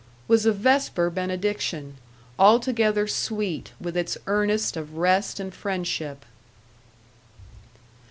[0.27, 1.95] was a vesper benediction,
[2.39, 6.25] altogether sweet with its earnest of rest and friendship.